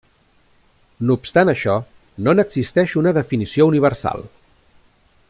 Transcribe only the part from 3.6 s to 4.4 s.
universal.